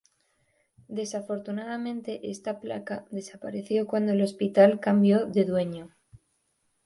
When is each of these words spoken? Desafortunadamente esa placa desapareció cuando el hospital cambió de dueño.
Desafortunadamente 0.87 2.31
esa 2.31 2.59
placa 2.59 3.05
desapareció 3.11 3.85
cuando 3.85 4.13
el 4.13 4.23
hospital 4.23 4.79
cambió 4.79 5.27
de 5.27 5.45
dueño. 5.45 5.95